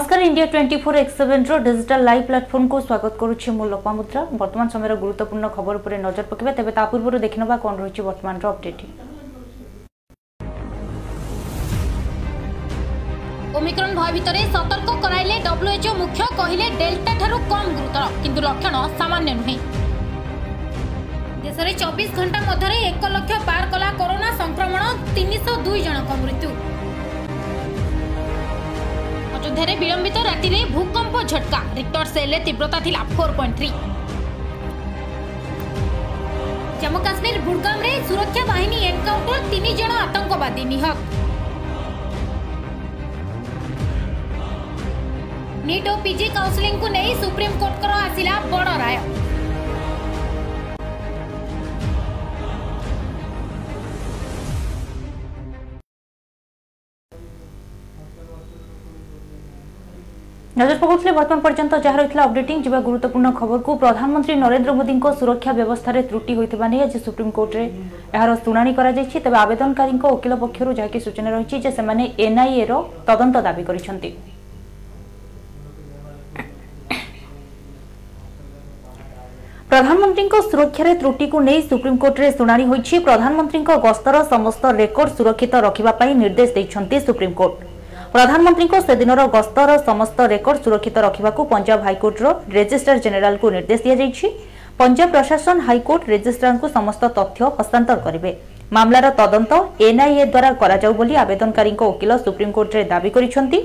[0.00, 4.92] ନମସ୍କାର India twenty four X ସେଭେନ୍ର digital live ପ୍ଲାଟଫର୍ମକୁ ସ୍ୱାଗତ କରୁଛି ମୁଁ ଲୋପାମୁଦ୍ରା ବର୍ତ୍ତମାନ ସମୟର
[5.02, 8.80] ଗୁରୁତ୍ୱପୂର୍ଣ୍ଣ ଖବର ଉପରେ ନଜର ପକାଇବା ତେବେ ତା ପୂର୍ବରୁ ଦେଖିନେବା କ'ଣ ରହିଛି ବର୍ତ୍ତମାନର ଅପଡେଟ୍
[13.60, 19.36] ଓମିକ୍ରନ୍ ଭୟ ଭିତରେ ସତର୍କ କରାଇଲେ ଡବ୍ଲ୍ୟୁଏଚ୍ଓ ମୁଖ୍ୟ କହିଲେ ଡେଲ୍ଟା ଠାରୁ କମ୍ ଗୁରୁତର କିନ୍ତୁ ଲକ୍ଷଣ ସାମାନ୍ୟ
[19.40, 19.56] ନୁହେଁ
[21.44, 24.82] ଦେଶରେ ଚବିଶ ଘଣ୍ଟା ମଧ୍ୟରେ ଏକ ଲକ୍ଷ ପାର କଲା କରୋନା ସଂକ୍ରମଣ
[25.16, 26.50] ତିନିଶହ ଦୁଇ ଜଣଙ୍କ ମୃତ୍ୟୁ
[29.50, 33.68] अयोध्या विलंबित तो राति भूकंप झटका रिक्टर सेल तीव्रता थी four point three
[36.82, 41.06] Jammu Kashmir Budgam सुरक्षा बाहन एनकाउंटर तीन जन आतंकवादी निहत
[45.66, 49.00] नीट और पिजि काउनसिलिंग को नहीं सुप्रीम कोर्ट आसला बड़ राय
[60.60, 65.96] নজর পকাউলে বর্তমান পর্যন্ত যা রয়েছে অপডেটিং যা গুরুত্বপূর্ণ খবরক প্রধানমন্ত্রী নরেন্দ্র মোদী সুরক্ষা ব্যবস্থার
[66.08, 66.48] ত্রুটি হয়ে
[66.86, 67.62] আজ সুপ্রিমকোর্টে
[68.20, 68.90] এর শুনানি করা
[69.24, 72.64] তবে আবেদনকারী ওকিল পক্ষ যা সূচনা রয়েছে যে সে এনআইএ
[73.08, 73.94] তদন্ত দাবি করেছেন
[79.70, 86.50] ପ୍ରଧାନମନ୍ତ୍ରୀଙ୍କ ସୁରକ୍ଷାରେ ତ୍ରୁଟିକୁ ନେଇ ସୁପ୍ରିମକୋର୍ଟରେ ଶୁଣାଣି ହୋଇଛି ପ୍ରଧାନମନ୍ତ୍ରୀଙ୍କ ଗସ୍ତର ସମସ୍ତ ରେକର୍ଡ ସୁରକ୍ଷିତ ରଖିବା ପାଇଁ ନିର୍ଦ୍ଦେଶ
[86.56, 87.54] ଦେଇଛନ୍ତି ସୁପ୍ରିମକୋର୍ଟ
[88.14, 92.26] ପ୍ରଧାନମନ୍ତ୍ରୀଙ୍କ ସେଦିନର ଗସ୍ତର ସମସ୍ତ ରେକର୍ଡ ସୁରକ୍ଷିତ ରଖିବାକୁ ପଞ୍ଜାବ ହାଇକୋର୍ଟର
[92.56, 94.26] ରେଜିଷ୍ଟ୍ରାର ଜେନେରାଲଙ୍କୁ ନିର୍ଦ୍ଦେଶ ଦିଆଯାଇଛି
[94.80, 98.32] ପଞ୍ଜାବ ପ୍ରଶାସନ ହାଇକୋର୍ଟ ରେଜିଷ୍ଟ୍ରାରଙ୍କୁ ସମସ୍ତ ତଥ୍ୟ ହସ୍ତାନ୍ତର କରିବେ
[98.76, 99.52] ମାମଲାର ତଦନ୍ତ
[99.88, 103.58] ଏନ୍ଆଇଏ ଦ୍ୱାରା କରାଯାଉ ବୋଲି ଆବେଦନକାରୀଙ୍କ ଓକିଲ ସୁପ୍ରିମକୋର୍ଟରେ ଦାବି କରିଛନ୍ତି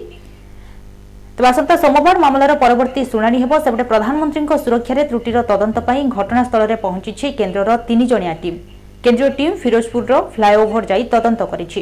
[1.36, 7.26] ତେବେ ଆସନ୍ତା ସୋମବାର ମାମଲାର ପରବର୍ତ୍ତୀ ଶୁଣାଣି ହେବ ସେପଟେ ପ୍ରଧାନମନ୍ତ୍ରୀଙ୍କ ସୁରକ୍ଷାରେ ତ୍ରୁଟିର ତଦନ୍ତ ପାଇଁ ଘଟଣାସ୍ଥଳରେ ପହଞ୍ଚିଛି
[7.40, 8.60] କେନ୍ଦ୍ରର ତିନି ଜଣିଆ ଟିମ୍
[9.04, 11.82] କେନ୍ଦ୍ରୀୟ ଟିମ୍ ଫିରୋଜପୁରର ଫ୍ଲାଏଓଭର ଯାଇ ତଦନ୍ତ କରିଛି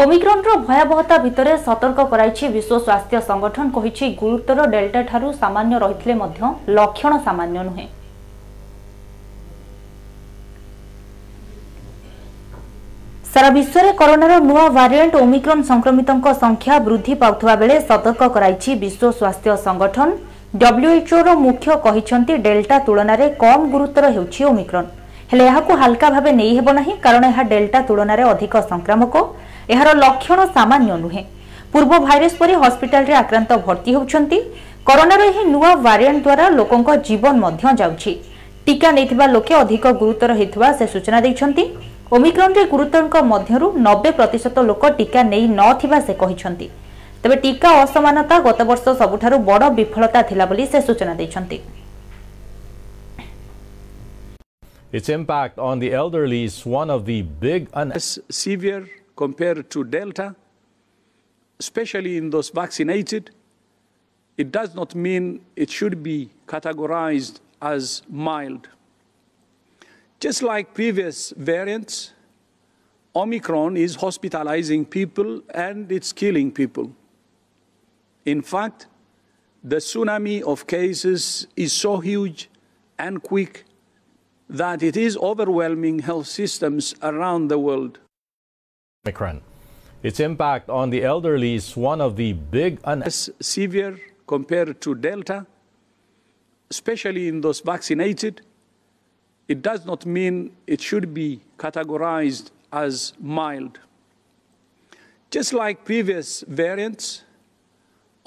[0.00, 6.40] ଓମିକ୍ରନ୍ର ଭୟାବହତା ଭିତରେ ସତର୍କ କରାଇଛି ବିଶ୍ୱ ସ୍ୱାସ୍ଥ୍ୟ ସଂଗଠନ କହିଛି ଗୁରୁତର ଡେଲ୍ଟା ଠାରୁ ସାମାନ୍ୟ ରହିଥିଲେ ମଧ୍ୟ
[6.78, 7.86] ଲକ୍ଷଣ ସାମାନ୍ୟ ନୁହେଁ
[13.32, 19.54] ସାରା ବିଶ୍ୱରେ କରୋନାର ନୂଆ ଭାରିଏଣ୍ଟ ଓମିକ୍ରନ୍ ସଂକ୍ରମିତଙ୍କ ସଂଖ୍ୟା ବୃଦ୍ଧି ପାଉଥିବା ବେଳେ ସତର୍କ କରାଇଛି ବିଶ୍ୱ ସ୍ୱାସ୍ଥ୍ୟ
[19.66, 20.08] ସଂଗଠନ
[20.64, 24.88] ଡବ୍ଲ୍ୟଏଚ୍ଓର ମୁଖ୍ୟ କହିଛନ୍ତି ଡେଲ୍ଟା ତୁଳନାରେ କମ୍ ଗୁରୁତର ହେଉଛି ଓମିକ୍ରନ୍
[25.30, 29.16] ହେଲେ ଏହାକୁ ହାଲକା ଭାବେ ନେଇ ହେବ ନାହିଁ କାରଣ ଏହା ଡେଲ୍ଟା ତୁଳନାରେ ଅଧିକ ସଂକ୍ରାମକ
[29.74, 31.22] ଏହାର ଲକ୍ଷଣ ସାମାନ୍ୟ ନୁହେଁ
[31.72, 34.38] ପୂର୍ବ ଭାଇରସ୍ ପରି ହସ୍ପିଟାଲରେ ଆକ୍ରାନ୍ତ ଭର୍ତ୍ତି ହେଉଛନ୍ତି
[34.88, 38.12] କରୋନାର ଏହି ନୂଆ ଭାରିଏଣ୍ଟ ଦ୍ୱାରା ଲୋକଙ୍କ ଜୀବନ ମଧ୍ୟ ଯାଉଛି
[38.66, 41.64] ଟିକା ନେଇଥିବା ଲୋକେ ଅଧିକ ଗୁରୁତର ହେଉଥିବା ସେ ସୂଚନା ଦେଇଛନ୍ତି
[42.16, 46.66] ଓମିକ୍ରନରେ ଗୁରୁତରଙ୍କ ମଧ୍ୟରୁ ନବେ ପ୍ରତିଶତ ଲୋକ ଟିକା ନେଇ ନଥିବା ସେ କହିଛନ୍ତି
[47.22, 51.58] ତେବେ ଟିକା ଅସମାନତା ଗତବର୍ଷ ସବୁଠାରୁ ବଡ଼ ବିଫଳତା ଥିଲା ବୋଲି ସେ ସୂଚନା ଦେଇଛନ୍ତି
[54.98, 57.90] Its impact on the elderly is one of the big and
[58.38, 58.80] severe
[59.20, 60.34] compared to Delta,
[61.58, 63.30] especially in those vaccinated,
[64.38, 68.70] it does not mean it should be categorized as mild.
[70.26, 72.12] Just like previous variants,
[73.14, 76.90] Omicron is hospitalizing people and it's killing people.
[78.24, 78.86] In fact,
[79.62, 82.48] the tsunami of cases is so huge
[82.98, 83.66] and quick
[84.48, 87.98] that it is overwhelming health systems around the world.
[89.06, 89.40] Omicron.
[90.02, 94.94] Its impact on the elderly is one of the big un- it's severe compared to
[94.94, 95.46] Delta,
[96.70, 98.42] especially in those vaccinated.
[99.48, 103.78] It does not mean it should be categorized as mild.
[105.30, 107.22] Just like previous variants,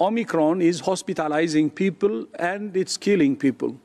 [0.00, 3.76] Omicron is hospitalizing people and it's killing people.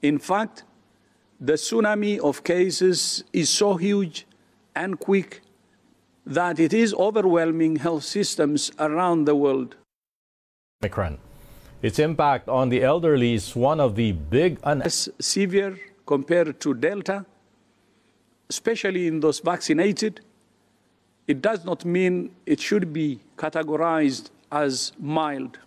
[0.00, 0.62] In fact,
[1.40, 4.26] the tsunami of cases is so huge
[4.76, 5.42] and quick
[6.26, 9.76] that it is overwhelming health systems around the world.
[10.82, 11.18] Omicron.
[11.82, 17.24] Its impact on the elderly is one of the big un- severe compared to Delta,
[18.50, 20.20] especially in those vaccinated.
[21.28, 25.58] It does not mean it should be categorized as mild.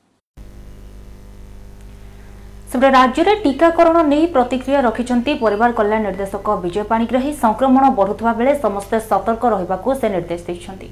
[2.71, 8.97] ସେପଟେ ରାଜ୍ୟରେ ଟିକାକରଣ ନେଇ ପ୍ରତିକ୍ରିୟା ରଖିଛନ୍ତି ପରିବାର କଲ୍ୟାଣ ନିର୍ଦ୍ଦେଶକ ବିଜୟ ପାଣିଗ୍ରାହୀ ସଂକ୍ରମଣ ବଢ଼ୁଥିବା ବେଳେ ସମସ୍ତେ
[9.09, 10.89] ସତର୍କ ରହିବାକୁ ସେ ନିର୍ଦ୍ଦେଶ ଦେଇଛନ୍ତି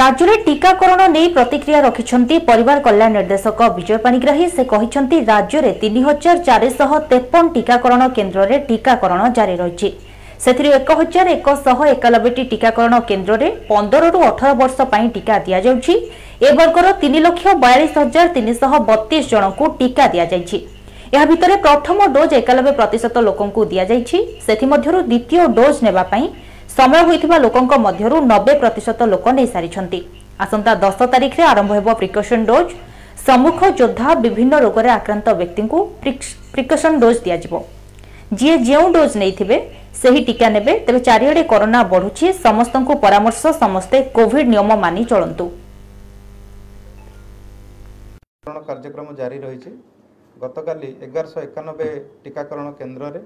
[0.00, 6.36] ରାଜ୍ୟରେ ଟିକାକରଣ ନେଇ ପ୍ରତିକ୍ରିୟା ରଖିଛନ୍ତି ପରିବାର କଲ୍ୟାଣ ନିର୍ଦ୍ଦେଶକ ବିଜୟ ପାଣିଗ୍ରାହୀ ସେ କହିଛନ୍ତି ରାଜ୍ୟରେ ତିନି ହଜାର
[6.48, 9.90] ଚାରିଶହ ତେପନ ଟିକାକରଣ କେନ୍ଦ୍ରରେ ଟିକାକରଣ ଜାରି ରହିଛି
[10.44, 15.94] ସେଥିରୁ ଏକ ହଜାର ଏକଶହ ଏକାନବେଟି ଟିକାକରଣ କେନ୍ଦ୍ରରେ ପନ୍ଦରରୁ ଅଠର ବର୍ଷ ପାଇଁ ଟିକା ଦିଆଯାଉଛି
[16.46, 20.58] ଏବର୍ଗର ତିନି ଲକ୍ଷ ବୟାଳିଶ ହଜାର ତିନିଶହ ବତିଶ ଜଣଙ୍କୁ ଟିକା ଦିଆଯାଇଛି
[21.14, 26.24] ଏହା ଭିତରେ ପ୍ରଥମ ଡୋଜ୍ ଏକାନବେ ପ୍ରତିଶତ ଲୋକଙ୍କୁ ଦିଆଯାଇଛି ସେଥିମଧ୍ୟରୁ ଦ୍ୱିତୀୟ ଡୋଜ୍ ନେବା ପାଇଁ
[26.76, 30.00] ସମୟ ହୋଇଥିବା ଲୋକଙ୍କ ମଧ୍ୟରୁ ନବେ ପ୍ରତିଶତ ଲୋକ ନେଇସାରିଛନ୍ତି
[30.44, 32.70] ଆସନ୍ତା ଦଶ ତାରିଖରେ ଆରମ୍ଭ ହେବ ପ୍ରିକସନ୍ ଡୋଜ୍
[33.26, 35.78] ସମ୍ମୁଖ ଯୋଦ୍ଧା ବିଭିନ୍ନ ରୋଗରେ ଆକ୍ରାନ୍ତ ବ୍ୟକ୍ତିଙ୍କୁ
[36.54, 37.54] ପ୍ରିକସନ୍ ଡୋଜ୍ ଦିଆଯିବ
[38.38, 39.56] ଯିଏ ଯେଉଁ ଡୋଜ୍ ନେଇଥିବେ
[40.02, 45.46] ସେହି ଟିକା ନେବେ ତେବେ ଚାରିଆଡ଼େ କରୋନା ବଢ଼ୁଛି ସମସ୍ତଙ୍କୁ ପରାମର୍ଶ ସମସ୍ତେ କୋଭିଡ୍ ନିୟମ ମାନି ଚଳନ୍ତୁ
[48.68, 49.70] କାର୍ଯ୍ୟକ୍ରମ ଜାରି ରହିଛି
[50.40, 51.86] ଗତକାଲି ଏଗାରଶହ ଏକାନବେ
[52.24, 53.20] ଟିକାକରଣ କେନ୍ଦ୍ରରେ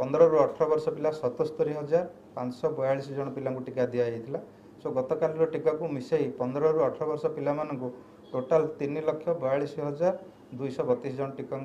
[0.00, 2.06] ପନ୍ଦରରୁ ଅଠର ବର୍ଷ ପିଲା ସତସ୍ତରୀ ହଜାର
[2.36, 4.40] ପାଞ୍ଚଶହ ବୟାଳିଶ ଜଣ ପିଲାଙ୍କୁ ଟିକା ଦିଆଯାଇଥିଲା
[4.82, 7.88] ସୋ ଗତକାଲିର ଟିକାକୁ ମିଶାଇ ପନ୍ଦରରୁ ଅଠର ବର୍ଷ ପିଲାମାନଙ୍କୁ
[8.32, 10.12] ଟୋଟାଲ୍ ତିନି ଲକ୍ଷ ବୟାଳିଶ ହଜାର
[10.58, 11.56] ଦୁଇଶହ ବତିଶ ଜଣ ଟିକା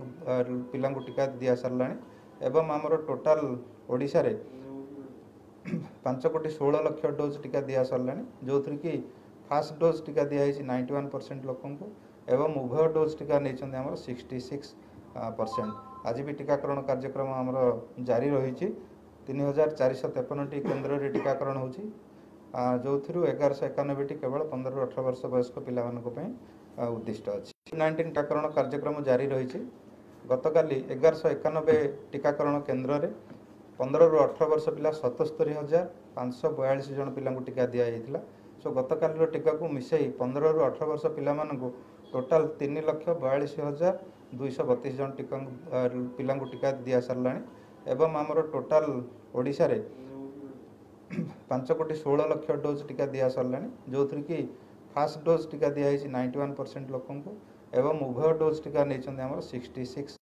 [0.73, 1.95] ପିଲାଙ୍କୁ ଟିକା ଦିଆସାରିଲାଣି
[2.49, 3.43] ଏବଂ ଆମର ଟୋଟାଲ୍
[3.93, 4.31] ଓଡ଼ିଶାରେ
[6.05, 8.93] ପାଞ୍ଚ କୋଟି ଷୋହଳ ଲକ୍ଷ ଡୋଜ୍ ଟିକା ଦିଆସାରିଲାଣି ଯେଉଁଥିରେ କି
[9.49, 11.85] ଫାର୍ଷ୍ଟ ଡୋଜ୍ ଟିକା ଦିଆହେଇଛି ନାଇଣ୍ଟି ଲୋକଙ୍କୁ
[12.35, 14.69] ଏବଂ ଉଭୟ ଡୋଜ୍ ଟିକା ନେଇଛନ୍ତି ଆମର ସିକ୍ସଟି ସିକ୍ସ
[15.37, 15.71] ପରସେଣ୍ଟ
[16.09, 17.57] ଆଜି ବି ଟିକାକରଣ କାର୍ଯ୍ୟକ୍ରମ ଆମର
[18.09, 18.67] ଜାରି ରହିଛି
[19.25, 21.83] ତିନି ହଜାର ଚାରିଶହ ତେପନଟି କେନ୍ଦ୍ରରେ ଟିକାକରଣ ହେଉଛି
[22.85, 26.27] ଯେଉଁଥିରୁ ଏଗାରଶହ ଏକାନବେଟି କେବଳ ପନ୍ଦରରୁ ଅଠର ବର୍ଷ ବୟସ୍କ ପିଲାମାନଙ୍କ ପାଇଁ
[26.95, 29.59] ଉଦ୍ଦିଷ୍ଟ ଅଛି କୋଭିଡ୍ ନାଇଣ୍ଟିନ୍ ଟିକାକରଣ କାର୍ଯ୍ୟକ୍ରମ ଜାରି ରହିଛି
[30.31, 31.77] ଗତକାଲି ଏଗାରଶହ ଏକାନବେ
[32.13, 33.09] ଟିକାକରଣ କେନ୍ଦ୍ରରେ
[33.79, 35.85] ପନ୍ଦରରୁ ଅଠର ବର୍ଷ ପିଲା ସତସ୍ତରି ହଜାର
[36.17, 38.19] ପାଞ୍ଚଶହ ବୟାଳିଶ ଜଣ ପିଲାଙ୍କୁ ଟିକା ଦିଆଯାଇଥିଲା
[38.63, 41.69] ସୋ ଗତକାଲିର ଟିକାକୁ ମିଶାଇ ପନ୍ଦରରୁ ଅଠର ବର୍ଷ ପିଲାମାନଙ୍କୁ
[42.13, 45.37] ଟୋଟାଲ ତିନି ଲକ୍ଷ ବୟାଳିଶ ହଜାର ଦୁଇଶହ ବତିଶ ଜଣ ଟିକା
[46.17, 47.41] ପିଲାଙ୍କୁ ଟିକା ଦିଆସାରିଲାଣି
[47.95, 48.93] ଏବଂ ଆମର ଟୋଟାଲ
[49.41, 49.77] ଓଡ଼ିଶାରେ
[51.51, 54.39] ପାଞ୍ଚ କୋଟି ଷୋହଳ ଲକ୍ଷ ଡୋଜ୍ ଟିକା ଦିଆସାରିଲାଣି ଯେଉଁଥିରେ କି
[54.95, 57.35] ଫାର୍ଷ୍ଟ ଡୋଜ୍ ଟିକା ଦିଆହେଇଛି ନାଇଣ୍ଟି ୱାନ୍ ପରସେଣ୍ଟ ଲୋକଙ୍କୁ
[57.81, 60.13] ଏବଂ ଉଭୟ ଡୋଜ୍ ଟିକା ନେଇଛନ୍ତି ଆମର ସିକ୍ସଟି ସିକ୍ସ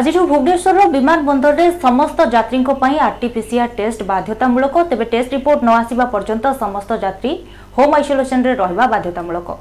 [0.00, 6.06] ଆଜିଠୁ ଭୁବନେଶ୍ୱରର ବିମାନ ବନ୍ଦରରେ ସମସ୍ତ ଯାତ୍ରୀଙ୍କ ପାଇଁ ଆର୍ଟିପିସିଆର୍ ଟେଷ୍ଟ ବାଧ୍ୟତାମୂଳକ ତେବେ ଟେଷ୍ଟ ରିପୋର୍ଟ ନ ଆସିବା
[6.14, 7.32] ପର୍ଯ୍ୟନ୍ତ ସମସ୍ତ ଯାତ୍ରୀ
[7.78, 9.58] ହୋମ୍ ଆଇସୋଲେସନରେ ରହିବା ବାଧ୍ୟତାମୂଳକ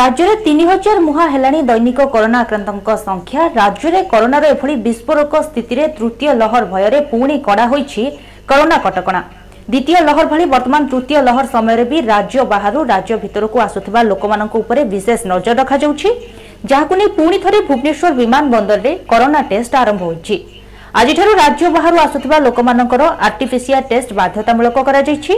[0.00, 6.32] রাজ্যের তিনি হাজার মুহা হেলানি দৈনিক করোনা আক্রান্তক সংখ্যা রাজ্যের করোনার এভাবে বিস্ফোরক স্থিতিরে তৃতীয়
[6.42, 8.02] লহর ভয়রে পুনি কড়া হয়েছে
[8.50, 9.20] করোনা কটকণা
[9.72, 14.22] দ্বিতীয় লহর ভি বর্তমান তৃতীয় লহর সময়ের বি রাজ্য বাহার রাজ্য ভিতরক আসুবা লোক
[14.62, 16.08] উপরে বিশেষ নজর রখা যাচ্ছে
[16.70, 20.34] যাকে নিয়ে পুঁ থে ভুবনেশ্বর বিমান বন্দরের করোনা টেস্ট আরম্ভ হয়েছে
[21.00, 22.58] আজিঠার রাজ্য বাহার আসুবা লোক
[23.28, 25.34] আর্টিফিসিয়া টেস্ট বাধ্যতামূলক করা যাইছে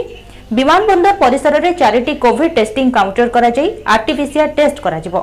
[0.57, 5.15] ବିମାନବନ୍ଦର ପରିସରରେ ଚାରିଟି କୋଭିଡ୍ ଟେଷ୍ଟିଂ କାଉଣ୍ଟର କରାଯାଇ ଆର୍ଟିପିସିଆର୍ ଟେଷ୍ଟ କରାଯିବ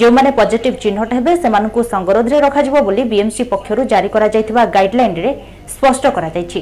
[0.00, 5.30] ଯେଉଁମାନେ ପଜିଟିଭ୍ ଚିହ୍ନଟ ହେବେ ସେମାନଙ୍କୁ ସଙ୍ଗରୋଧରେ ରଖାଯିବ ବୋଲି ବିଏମ୍ସି ପକ୍ଷରୁ ଜାରି କରାଯାଇଥିବା ଗାଇଡ୍ଲାଇନ୍ରେ
[5.76, 6.60] ସ୍ପଷ୍ଟ କରାଯାଇଛି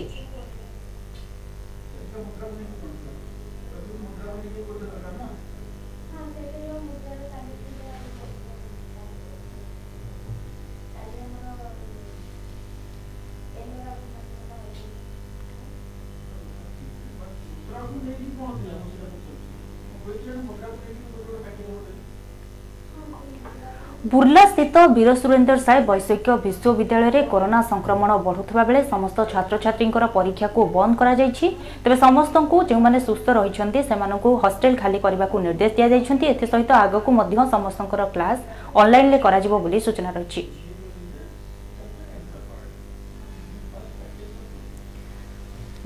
[24.12, 30.98] ବୁର୍ଲା ସ୍ଥିତ ବୀର ସୁରେନ୍ଦ୍ର ସାଏ ବୈଷୟିକ ବିଶ୍ୱବିଦ୍ୟାଳୟରେ କରୋନା ସଂକ୍ରମଣ ବଢ଼ୁଥିବା ବେଳେ ସମସ୍ତ ଛାତ୍ରଛାତ୍ରୀଙ୍କର ପରୀକ୍ଷାକୁ ବନ୍ଦ
[31.02, 31.46] କରାଯାଇଛି
[31.84, 38.02] ତେବେ ସମସ୍ତଙ୍କୁ ଯେଉଁମାନେ ସୁସ୍ଥ ରହିଛନ୍ତି ସେମାନଙ୍କୁ ହଷ୍ଟେଲ ଖାଲି କରିବାକୁ ନିର୍ଦ୍ଦେଶ ଦିଆଯାଇଛନ୍ତି ଏଥିସହିତ ଆଗକୁ ମଧ୍ୟ ସମସ୍ତଙ୍କର
[38.16, 38.42] କ୍ଲାସ୍
[38.82, 40.42] ଅନ୍ଲାଇନ୍ରେ କରାଯିବ ବୋଲି ସୂଚନା ରହିଛି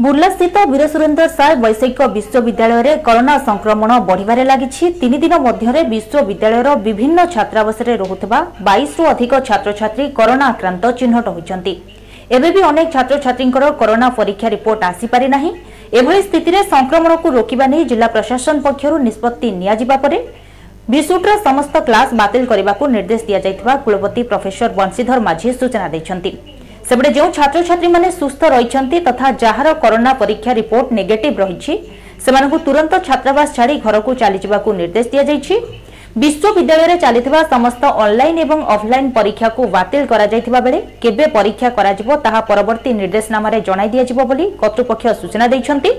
[0.04, 7.18] ବୁର୍ଲାସ୍ଥିତ ବୀର ସୁରେନ୍ଦ୍ର ସାଏ ବୈଷୟିକ ବିଶ୍ୱବିଦ୍ୟାଳୟରେ କରୋନା ସଂକ୍ରମଣ ବଢ଼ିବାରେ ଲାଗିଛି ତିନି ଦିନ ମଧ୍ୟରେ ବିଶ୍ୱବିଦ୍ୟାଳୟର ବିଭିନ୍ନ
[7.34, 8.38] ଛାତ୍ରାବାସରେ ରହୁଥିବା
[8.68, 11.72] ବାଇଶରୁ ଅଧିକ ଛାତ୍ରଛାତ୍ରୀ କରୋନା ଆକ୍ରାନ୍ତ ଚିହ୍ନଟ ହୋଇଛନ୍ତି
[12.36, 15.50] ଏବେ ବି ଅନେକ ଛାତ୍ରଛାତ୍ରୀଙ୍କର କରୋନା ପରୀକ୍ଷା ରିପୋର୍ଟ ଆସିପାରି ନାହିଁ
[16.00, 20.18] ଏଭଳି ସ୍ଥିତିରେ ସଂକ୍ରମଣକୁ ରୋକିବା ନେଇ ଜିଲ୍ଲା ପ୍ରଶାସନ ପକ୍ଷରୁ ନିଷ୍ପତ୍ତି ନିଆଯିବା ପରେ
[20.94, 26.32] ବିସୁଟ୍ର ସମସ୍ତ କ୍ଲାସ୍ ବାତିଲ କରିବାକୁ ନିର୍ଦ୍ଦେଶ ଦିଆଯାଇଥିବା କୁଳପତି ପ୍ରଫେସର ବଂଶୀଧର ମାଝୀ ସୂଚନା ଦେଇଛନ୍ତି
[26.88, 31.74] ସେପଟେ ଯେଉଁ ଛାତ୍ରଛାତ୍ରୀମାନେ ସୁସ୍ଥ ରହିଛନ୍ତି ତଥା ଯାହାର କରୋନା ପରୀକ୍ଷା ରିପୋର୍ଟ ନେଗେଟିଭ୍ ରହିଛି
[32.26, 35.54] ସେମାନଙ୍କୁ ତୁରନ୍ତ ଛାତ୍ରାବାସ ଛାଡ଼ି ଘରକୁ ଚାଲିଯିବାକୁ ନିର୍ଦ୍ଦେଶ ଦିଆଯାଇଛି
[36.22, 42.90] ବିଶ୍ୱବିଦ୍ୟାଳୟରେ ଚାଲିଥିବା ସମସ୍ତ ଅନ୍ଲାଇନ୍ ଏବଂ ଅଫ୍ଲାଇନ୍ ପରୀକ୍ଷାକୁ ବାତିଲ କରାଯାଇଥିବା ବେଳେ କେବେ ପରୀକ୍ଷା କରାଯିବ ତାହା ପରବର୍ତ୍ତୀ
[43.00, 45.90] ନିର୍ଦ୍ଦେଶନାମାରେ ଜଣାଇ ଦିଆଯିବ ବୋଲି କର୍ତ୍ତୃପକ୍ଷ ସୂଚନା ଦେଇଛନ୍ତି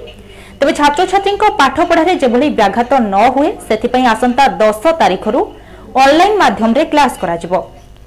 [0.60, 5.41] ତେବେ ଛାତ୍ରଛାତ୍ରୀଙ୍କ ପାଠପଢ଼ାରେ ଯେଭଳି ବ୍ୟାଘାତ ନ ହୁଏ ସେଥିପାଇଁ ଆସନ୍ତା ଦଶ ତାରିଖରୁ
[6.05, 7.53] ଅନ୍ଲାଇନ୍ ମାଧ୍ୟମରେ କ୍ଲାସ୍ କରାଯିବ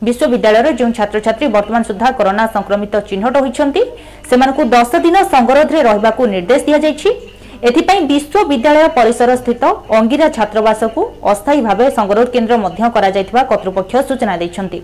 [0.06, 3.82] ବିଶ୍ୱବିଦ୍ୟାଳୟର ଯେଉଁ ଛାତ୍ରଛାତ୍ରୀ ବର୍ତ୍ତମାନ ସୁଦ୍ଧା କରୋନା ସଂକ୍ରମିତ ଚିହ୍ନଟ ହୋଇଛନ୍ତି
[4.30, 7.10] ସେମାନଙ୍କୁ ଦଶ ଦିନ ସଂଗରୋଧରେ ରହିବାକୁ ନିର୍ଦ୍ଦେଶ ଦିଆଯାଇଛି
[7.68, 9.62] ଏଥିପାଇଁ ବିଶ୍ୱବିଦ୍ୟାଳୟ ପରିସର ସ୍ଥିତ
[9.98, 11.00] ଅଙ୍ଗିରା ଛାତ୍ରାବାସକୁ
[11.32, 14.80] ଅସ୍ଥାୟୀ ଭାବେ ସଂଗରୋଧ କେନ୍ଦ୍ର ମଧ୍ୟ କରାଯାଇଥିବା କର୍ତ୍ତୃପକ୍ଷ ସୂଚନା ଦେଇଛନ୍ତି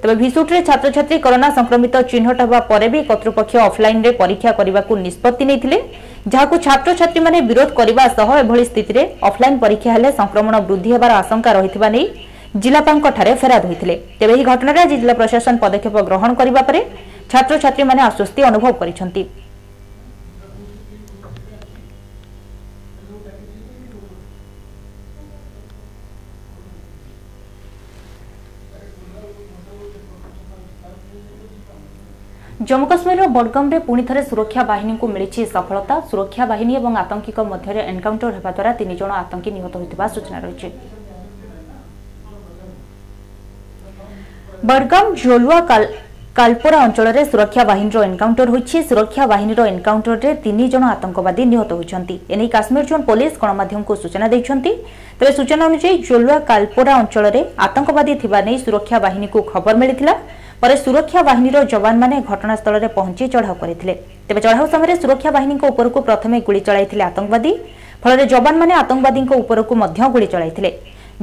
[0.00, 5.76] ତେବେ ଭିସୁଟରେ ଛାତ୍ରଛାତ୍ରୀ କରୋନା ସଂକ୍ରମିତ ଚିହ୍ନଟ ହେବା ପରେ ବି କର୍ତ୍ତୃପକ୍ଷ ଅଫ୍ଲାଇନ୍ରେ ପରୀକ୍ଷା କରିବାକୁ ନିଷ୍ପତ୍ତି ନେଇଥିଲେ
[6.34, 11.88] ଯାହାକୁ ଛାତ୍ରଛାତ୍ରୀମାନେ ବିରୋଧ କରିବା ସହ ଏଭଳି ସ୍ଥିତିରେ ଅଫ୍ଲାଇନ୍ ପରୀକ୍ଷା ହେଲେ ସଂକ୍ରମଣ ବୃଦ୍ଧି ହେବାର ଆଶଙ୍କା ରହିଥିବା
[11.96, 12.04] ନେଇ
[12.64, 16.80] ଜିଲ୍ଲାପାଳଙ୍କଠାରେ ଫେରାଦ ହୋଇଥିଲେ ତେବେ ଏହି ଘଟଣାରେ আজ ଜିଲ୍ଲା ପ୍ରଶାସନ ପଦକ୍ଷେପ ଗ୍ରହଣ କରିବା ପରେ
[17.32, 19.22] ଛାତ୍ରଛାତ୍ରୀମାନେ আশ্বস্তি ଅନୁଭବ କରିଛନ୍ତି
[32.68, 38.30] জম্মু কাশ্মীর বডগামে পুঁ থে সুরক্ষা বাহিনী মিছে সফলতা সুরক্ষা বাহিনী এবং আতঙ্কী মধ্যে এনকাউন্টর
[38.36, 40.66] হওয়া দ্বারা তিনজন আতঙ্কী নিহত হয়েছে সূচনা রয়েছে
[44.70, 45.58] বড়গাম ঝোলুয়া
[46.38, 52.02] কালপোরা অঞ্চলের সুরক্ষা বাহিনীর এনকাউন্টর হয়েছে সুরক্ষা বাহিনীর এনকাউন্টরের তিন জন আতঙ্কবাদী নিহত হয়েছেন
[52.34, 54.56] এনে কাশ্মীর জোন পুলিশ গণমাধ্যমকে সূচনা দিয়েছেন
[55.18, 60.14] তবে সূচনা অনুযায়ী ঝোলুয়া কালপোরা অঞ্চলের আতঙ্কবাদী থাকা নিয়ে সুরক্ষা বাহিনীকে খবর মিলিলা
[60.60, 63.74] পরে সুরক্ষা বাহিনীর যবান মানে ঘটনাস্থলের পৌঁছি চড়াও করে
[64.26, 67.52] তবে চড়াও সময় সুরক্ষা বাহিনী উপরক প্রথমে গুড়ি চলাই আতঙ্কবাদী
[68.02, 69.66] ফলে যবান মানে আতঙ্কবাদী উপরক
[70.14, 70.50] গুড়ি চলাই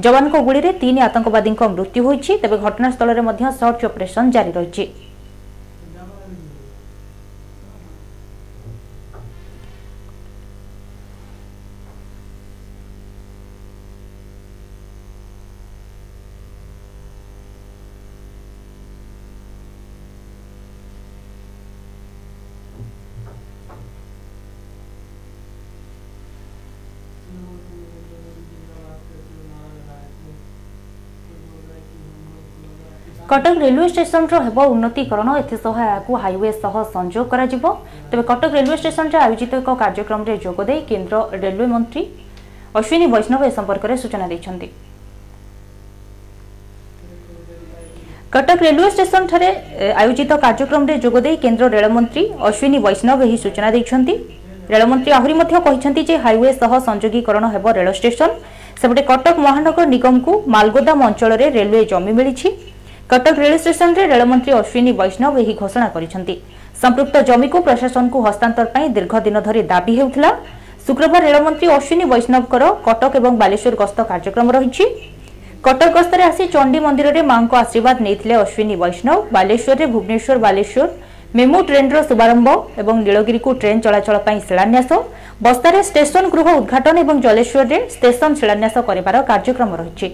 [0.01, 4.83] ଯବାନଙ୍କ ଗୁଳିରେ ତିନି ଆତଙ୍କବାଦୀଙ୍କ ମୃତ୍ୟୁ ହୋଇଛି ତେବେ ଘଟଣାସ୍ଥଳରେ ମଧ୍ୟ ସର୍ଚ୍ଚ ଅପରେସନ୍ ଜାରି ରହିଛି
[33.33, 37.63] କଟକ ରେଲୱେ ଷ୍ଟେସନର ହେବ ଉନ୍ନତିକରଣ ଏଥିସହ ଏହାକୁ ହାଇୱେ ସହ ସଂଯୋଗ କରାଯିବ
[38.09, 42.03] ତେବେ କଟକ ରେଲୱେ ଷ୍ଟେସନରେ ଆୟୋଜିତ ଏକ କାର୍ଯ୍ୟକ୍ରମରେ ଯୋଗଦେଇ କେନ୍ଦ୍ର ରେଲୱେ ମନ୍ତ୍ରୀ
[42.79, 44.67] ଅଶ୍ୱିନୀ ବୈଷ୍ଣବ ଏ ସମ୍ପର୍କରେ ସୂଚନା ଦେଇଛନ୍ତି
[48.35, 49.49] କଟକ ରେଲୱେ ଷ୍ଟେସନଠାରେ
[50.03, 54.13] ଆୟୋଜିତ କାର୍ଯ୍ୟକ୍ରମରେ ଯୋଗଦେଇ କେନ୍ଦ୍ର ରେଳମନ୍ତ୍ରୀ ଅଶ୍ୱିନୀ ବୈଷ୍ଣବ ଏହି ସୂଚନା ଦେଇଛନ୍ତି
[54.73, 58.29] ରେଳମନ୍ତ୍ରୀ ଆହୁରି ମଧ୍ୟ କହିଛନ୍ତି ଯେ ହାଇୱେ ସହ ସଂଯୋଗୀକରଣ ହେବ ରେଳ ଷ୍ଟେସନ
[58.81, 62.47] ସେପଟେ କଟକ ମହାନଗର ନିଗମକୁ ମାଲଗୋଦାମ ଅଞ୍ଚଳରେ ରେଲୱେ ଜମି ମିଳିଛି
[63.13, 66.35] କଟକ ରେଳ ଷ୍ଟେସନରେ ରେଳମନ୍ତ୍ରୀ ଅଶ୍ୱିନୀ ବୈଷ୍ଣବ ଏହି ଘୋଷଣା କରିଛନ୍ତି
[66.83, 70.29] ସମ୍ପୃକ୍ତ ଜମିକୁ ପ୍ରଶାସନକୁ ହସ୍ତାନ୍ତର ପାଇଁ ଦୀର୍ଘ ଦିନ ଧରି ଦାବି ହେଉଥିଲା
[70.85, 74.83] শুক্রবার রেলমন্ত্রী অশ্বিনী বৈষ্ণবকর কটক এবং বালেশ্বর গস্ত কার্যক্রম রয়েছে
[75.65, 80.87] কটক গস্তরে আসি চণ্ডী মন্দিরের মাঙ্ক আশীর্বাদ নিয়ে অশ্বিনী বৈষ্ণব বালেশ্বরের ভুবনেশ্বর বালেশ্বর
[81.37, 82.47] মেমু ট্রেন্র শুভারম্ভ
[82.81, 84.17] এবং নীলগিরি ট্রেন চলাচল
[84.49, 84.89] শিলান্যাস
[85.45, 90.07] বস্তার স্টেশন গৃহ উদ্ঘাটন এবং জলেশ্বরের স্টেশন শিলান্যাস করবার কার্যক্রম রয়েছে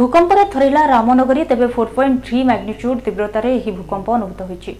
[0.00, 4.72] ଭୂକମ୍ପରେ ଥରିଲା ରାମନଗରୀ ତେବେ ଫୋର୍ ପଏଣ୍ଟ ଥ୍ରୀ ମ୍ୟାଗ୍ନିଚ୍ୟୁଡ଼ ତୀବ୍ରତାରେ ଏହି ଭୂକମ୍ପ ଅନୁଭୂତ ହୋଇଛି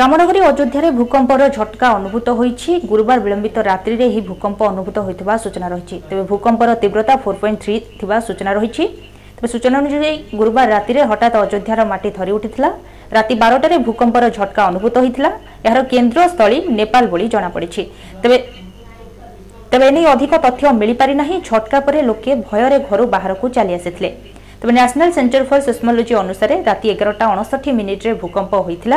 [0.00, 5.96] ରାମନଗରୀ ଅଯୋଧ୍ୟାରେ ଭୂକମ୍ପର ଝଟକା ଅନୁଭୂତ ହୋଇଛି ଗୁରୁବାର ବିଳମ୍ବିତ ରାତ୍ରିରେ ଏହି ଭୂକମ୍ପ ଅନୁଭୂତ ହୋଇଥିବା ସୂଚନା ରହିଛି
[6.08, 8.84] ତେବେ ଭୂକମ୍ପର ତୀବ୍ରତା ଫୋର୍ ପଏଣ୍ଟ ଥ୍ରୀ ଥିବା ସୂଚନା ରହିଛି
[9.38, 12.68] তবে সূচনা অনুযায়ী গুরুবার রাতে হঠাৎ অযোধ্যার মাটি ধরি উঠিলা
[13.16, 15.26] রাতে বারোটার ভূকম্পর ঝটকা অনুভূত হয়েছিল
[15.68, 17.68] এর কেন্দ্রস্থলী নেপাল বলে জনাপড়ি
[18.22, 18.36] তবে
[19.70, 24.10] তবে এনে অধিক তথ্য মিপারি না ঝটকা পরে লোকে ভয়রে ঘর বাহারক চালি আসিলে
[24.60, 28.92] তবে ন্যাশনাল সেন্টার ফর সিসমোলোজি অনুসারে রাতে এগারোটা অনষঠি মিনিট্রে ভূকম্প হয়েছিল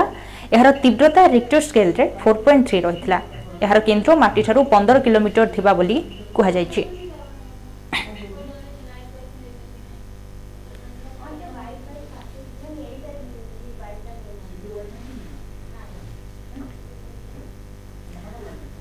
[0.58, 3.08] এর তীব্রতা রিক্টর স্কেলরে ফোর পয়েন্ট থ্রি রয়েছে
[3.66, 5.96] এর কেন্দ্র মাটিঠার পনেরো কিলোমিটর থাকা বলে
[6.36, 6.66] কুহযাই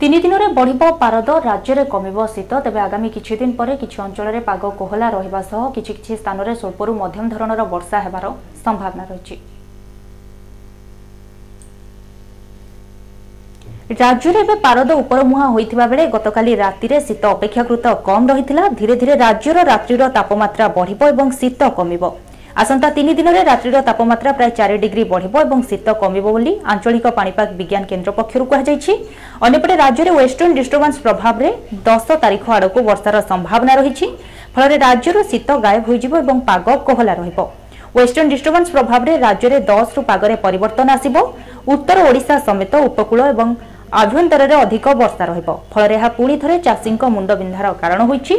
[0.00, 4.70] ତିନି ଦିନରେ ବଢ଼ିବ ପାରଦ ରାଜ୍ୟରେ କମିବ ଶୀତ ତେବେ ଆଗାମୀ କିଛି ଦିନ ପରେ କିଛି ଅଞ୍ଚଳରେ ପାଗ
[4.78, 8.30] କୋହଲା ରହିବା ସହ କିଛି କିଛି ସ୍ଥାନରେ ସ୍ୱଳ୍ପରୁ ମଧ୍ୟମ ଧରଣର ବର୍ଷା ହେବାର
[8.64, 9.36] ସମ୍ଭାବନା ରହିଛି
[14.02, 19.58] ରାଜ୍ୟରେ ଏବେ ପାରଦ ଉପରମୁହାଁ ହୋଇଥିବା ବେଳେ ଗତକାଲି ରାତିରେ ଶୀତ ଅପେକ୍ଷାକୃତ କମ୍ ରହିଥିଲା ଧୀରେ ଧୀରେ ରାଜ୍ୟର
[19.72, 22.02] ରାତ୍ରିର ତାପମାତ୍ରା ବଢ଼ିବ ଏବଂ ଶୀତ କମିବ
[22.60, 27.48] ଆସନ୍ତା ତିନି ଦିନରେ ରାତ୍ରିର ତାପମାତ୍ରା ପ୍ରାୟ ଚାରି ଡିଗ୍ରୀ ବଢ଼ିବ ଏବଂ ଶୀତ କମିବ ବୋଲି ଆଞ୍ଚଳିକ ପାଣିପାଗ
[27.60, 28.92] ବିଜ୍ଞାନ କେନ୍ଦ୍ର ପକ୍ଷରୁ କୁହାଯାଇଛି
[29.48, 31.48] ଅନ୍ୟପଟେ ରାଜ୍ୟରେ ୱେଷ୍ଟର୍ଣ୍ଣ ଡିଷ୍ଟର୍ବାନ୍ସ ପ୍ରଭାବରେ
[31.88, 34.06] ଦଶ ତାରିଖ ଆଡ଼କୁ ବର୍ଷାର ସମ୍ଭାବନା ରହିଛି
[34.56, 37.38] ଫଳରେ ରାଜ୍ୟରୁ ଶୀତ ଗାୟବ ହୋଇଯିବ ଏବଂ ପାଗ କୋହଲା ରହିବ
[37.96, 41.14] ওয়েস্টর্ন ডিষ্টর্বান্স প্রভাবে রাজ্যের দশ রু পাগরে পরিবর্তন আসব
[41.74, 43.46] উত্তর ওড়শা সমেত উপকূল এবং
[43.98, 48.34] ଆଭ୍ୟନ୍ତରରେ ଅଧିକ ବର୍ଷା ରହିବ ଫଳରେ ଏହା ପୁଣି ଥରେ ଚାଷୀଙ୍କ ମୁଣ୍ଡବିନ୍ଧାର କାରଣ ହୋଇଛି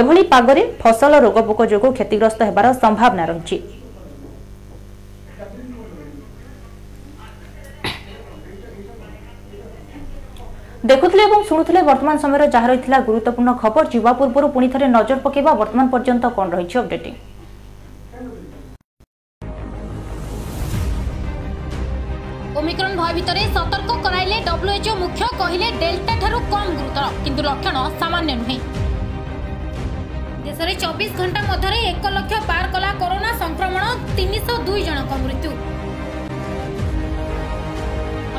[0.00, 3.56] ଏଭଳି ପାଗରେ ଫସଲ ରୋଗପୋକ ଯୋଗୁଁ କ୍ଷତିଗ୍ରସ୍ତ ହେବାର ସମ୍ଭାବନା ରହିଛି
[10.90, 15.52] ଦେଖୁଥିଲେ ଏବଂ ଶୁଣୁଥିଲେ ବର୍ତ୍ତମାନ ସମୟରେ ଯାହା ରହିଥିଲା ଗୁରୁତ୍ୱପୂର୍ଣ୍ଣ ଖବର ଯିବା ପୂର୍ବରୁ ପୁଣି ଥରେ ନଜର ପକାଇବା
[15.60, 17.14] ବର୍ତ୍ତମାନ ପର୍ଯ୍ୟନ୍ତ କ'ଣ ରହିଛି ଅପଡେଟିଂ
[22.58, 23.81] ଓମିକ୍ରନ୍ ଭୟ
[24.62, 28.56] डब्ल्यूएचओ मुख्य कहले डेल्टा ठू कम गुरुतर किंतु लक्षण सामान्य नुहे
[30.44, 35.50] देश में घंटा मध्य एक लक्ष पार कला कोरोना संक्रमण तीन शह मृत्यु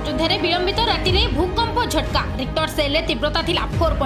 [0.04, 4.00] अयोध्या विलंबित राति भूकंप झटका रिक्टर सेल तीव्रता थी फोर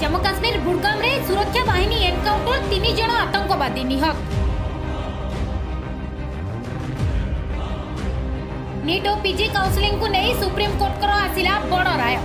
[0.00, 4.28] जम्मू काश्मीर बुड़गाम सुरक्षा बाहन एनकाउंटर तीन जन आतंकवादी निहत
[8.84, 12.16] नीट और पीजी काउंसलिंग को नहीं सुप्रीम कोर्ट कर आसिला बड़ राय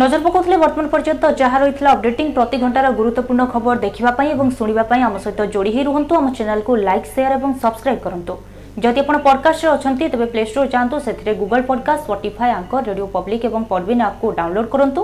[0.00, 5.14] নজর পকাউলে বর্তমান পর্যন্ত যা রয়েছে অপডেটিং প্রতি ঘণ্টার গুরুত্বপূর্ণ খবর দেখা এবং শুণবা আম
[5.24, 8.34] সহ যোড়ি হয়ে রুহতু আমার চ্যানেলকে লাইক সেয়ার এবং সবসক্রাইব করতু
[8.84, 13.40] যদি আপনার পডকাস্টে অনেক তবে প্লে স্টোর যাতে সে Google podcast Spotify Anchor Radio Public
[13.50, 15.02] এবং পডবিন আপকে ডাউনলোড করতু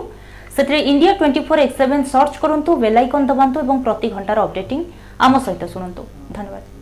[0.61, 4.83] ସେଥିରେ India twenty four X seven search କରନ୍ତୁ ବେଲାଇକନ୍ ଦବାନ୍ତୁ ଏବଂ ପ୍ରତି ଘଣ୍ଟାର ଅପଡେଟିଂ
[5.29, 6.07] ଆମ ସହିତ ଶୁଣନ୍ତୁ
[6.39, 6.80] ଧନ୍ୟବାଦ